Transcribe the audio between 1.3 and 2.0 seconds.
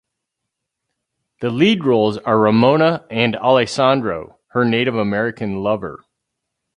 The lead